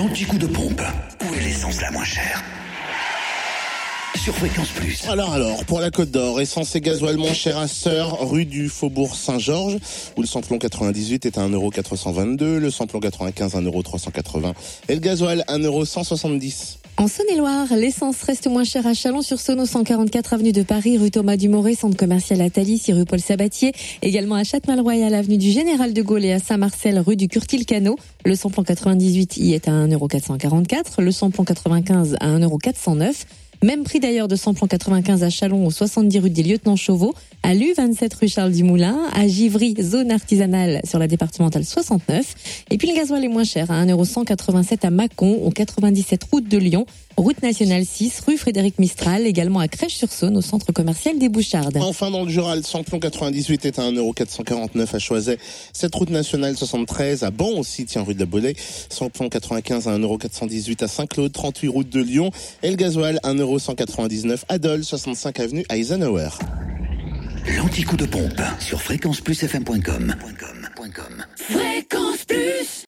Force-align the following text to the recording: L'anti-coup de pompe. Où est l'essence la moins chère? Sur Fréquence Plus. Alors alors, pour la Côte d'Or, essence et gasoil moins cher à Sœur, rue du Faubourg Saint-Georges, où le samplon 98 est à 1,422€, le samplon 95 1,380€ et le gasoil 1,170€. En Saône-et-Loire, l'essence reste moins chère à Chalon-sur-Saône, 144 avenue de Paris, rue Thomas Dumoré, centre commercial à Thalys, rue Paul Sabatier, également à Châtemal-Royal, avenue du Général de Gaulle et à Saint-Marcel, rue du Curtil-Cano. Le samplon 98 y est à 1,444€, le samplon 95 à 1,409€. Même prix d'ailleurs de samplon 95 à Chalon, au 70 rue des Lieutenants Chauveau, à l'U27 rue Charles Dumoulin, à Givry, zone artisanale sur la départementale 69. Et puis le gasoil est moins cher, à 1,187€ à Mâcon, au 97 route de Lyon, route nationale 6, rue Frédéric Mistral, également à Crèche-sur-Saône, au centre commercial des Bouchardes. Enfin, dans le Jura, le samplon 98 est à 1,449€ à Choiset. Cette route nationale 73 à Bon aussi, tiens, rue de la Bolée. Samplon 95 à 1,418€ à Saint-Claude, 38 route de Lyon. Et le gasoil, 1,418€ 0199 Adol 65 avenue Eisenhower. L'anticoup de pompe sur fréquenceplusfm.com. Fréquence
L'anti-coup 0.00 0.38
de 0.38 0.46
pompe. 0.46 0.80
Où 1.20 1.34
est 1.34 1.42
l'essence 1.42 1.78
la 1.82 1.90
moins 1.90 2.06
chère? 2.06 2.42
Sur 4.16 4.34
Fréquence 4.34 4.70
Plus. 4.70 5.06
Alors 5.06 5.34
alors, 5.34 5.62
pour 5.66 5.78
la 5.78 5.90
Côte 5.90 6.10
d'Or, 6.10 6.40
essence 6.40 6.74
et 6.74 6.80
gasoil 6.80 7.18
moins 7.18 7.34
cher 7.34 7.58
à 7.58 7.68
Sœur, 7.68 8.26
rue 8.26 8.46
du 8.46 8.70
Faubourg 8.70 9.14
Saint-Georges, 9.14 9.76
où 10.16 10.22
le 10.22 10.26
samplon 10.26 10.56
98 10.56 11.26
est 11.26 11.36
à 11.36 11.46
1,422€, 11.46 12.56
le 12.56 12.70
samplon 12.70 12.98
95 12.98 13.56
1,380€ 13.56 14.54
et 14.88 14.94
le 14.94 15.00
gasoil 15.00 15.44
1,170€. 15.48 16.79
En 17.00 17.08
Saône-et-Loire, 17.08 17.74
l'essence 17.76 18.22
reste 18.24 18.46
moins 18.46 18.62
chère 18.62 18.86
à 18.86 18.92
Chalon-sur-Saône, 18.92 19.64
144 19.64 20.34
avenue 20.34 20.52
de 20.52 20.62
Paris, 20.62 20.98
rue 20.98 21.10
Thomas 21.10 21.38
Dumoré, 21.38 21.74
centre 21.74 21.96
commercial 21.96 22.42
à 22.42 22.50
Thalys, 22.50 22.82
rue 22.90 23.06
Paul 23.06 23.20
Sabatier, 23.20 23.72
également 24.02 24.34
à 24.34 24.44
Châtemal-Royal, 24.44 25.14
avenue 25.14 25.38
du 25.38 25.50
Général 25.50 25.94
de 25.94 26.02
Gaulle 26.02 26.26
et 26.26 26.32
à 26.32 26.38
Saint-Marcel, 26.38 26.98
rue 26.98 27.16
du 27.16 27.26
Curtil-Cano. 27.26 27.96
Le 28.26 28.34
samplon 28.34 28.64
98 28.64 29.38
y 29.38 29.54
est 29.54 29.66
à 29.66 29.70
1,444€, 29.70 31.00
le 31.00 31.10
samplon 31.10 31.44
95 31.44 32.16
à 32.20 32.38
1,409€. 32.38 33.24
Même 33.62 33.84
prix 33.84 34.00
d'ailleurs 34.00 34.26
de 34.26 34.36
samplon 34.36 34.66
95 34.66 35.22
à 35.22 35.28
Chalon, 35.28 35.66
au 35.66 35.70
70 35.70 36.18
rue 36.20 36.30
des 36.30 36.42
Lieutenants 36.42 36.76
Chauveau, 36.76 37.14
à 37.42 37.54
l'U27 37.54 38.10
rue 38.18 38.28
Charles 38.28 38.52
Dumoulin, 38.52 38.98
à 39.12 39.26
Givry, 39.26 39.74
zone 39.78 40.10
artisanale 40.10 40.80
sur 40.88 40.98
la 40.98 41.06
départementale 41.06 41.66
69. 41.66 42.64
Et 42.70 42.78
puis 42.78 42.88
le 42.88 42.94
gasoil 42.94 43.22
est 43.22 43.28
moins 43.28 43.44
cher, 43.44 43.70
à 43.70 43.84
1,187€ 43.84 44.86
à 44.86 44.90
Mâcon, 44.90 45.42
au 45.44 45.50
97 45.50 46.24
route 46.32 46.48
de 46.48 46.56
Lyon, 46.56 46.86
route 47.18 47.42
nationale 47.42 47.84
6, 47.84 48.22
rue 48.26 48.38
Frédéric 48.38 48.78
Mistral, 48.78 49.26
également 49.26 49.60
à 49.60 49.68
Crèche-sur-Saône, 49.68 50.38
au 50.38 50.40
centre 50.40 50.72
commercial 50.72 51.18
des 51.18 51.28
Bouchardes. 51.28 51.76
Enfin, 51.82 52.10
dans 52.10 52.24
le 52.24 52.30
Jura, 52.30 52.56
le 52.56 52.62
samplon 52.62 52.98
98 52.98 53.66
est 53.66 53.78
à 53.78 53.82
1,449€ 53.90 54.94
à 54.94 54.98
Choiset. 54.98 55.38
Cette 55.74 55.94
route 55.94 56.08
nationale 56.08 56.56
73 56.56 57.24
à 57.24 57.30
Bon 57.30 57.58
aussi, 57.58 57.84
tiens, 57.84 58.04
rue 58.04 58.14
de 58.14 58.20
la 58.20 58.26
Bolée. 58.26 58.56
Samplon 58.88 59.28
95 59.28 59.86
à 59.86 59.98
1,418€ 59.98 60.82
à 60.82 60.88
Saint-Claude, 60.88 61.30
38 61.30 61.68
route 61.68 61.90
de 61.90 62.00
Lyon. 62.00 62.30
Et 62.62 62.70
le 62.70 62.76
gasoil, 62.76 63.20
1,418€ 63.22 63.49
0199 63.58 64.44
Adol 64.48 64.84
65 64.84 65.40
avenue 65.40 65.64
Eisenhower. 65.70 66.28
L'anticoup 67.56 67.96
de 67.96 68.06
pompe 68.06 68.40
sur 68.58 68.80
fréquenceplusfm.com. 68.80 70.14
Fréquence 71.36 71.99